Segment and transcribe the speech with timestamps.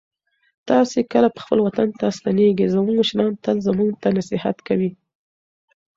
[0.69, 4.91] تاسې کله خپل وطن ته ستنېږئ؟ زموږ مشران تل موږ ته نصیحت کوي.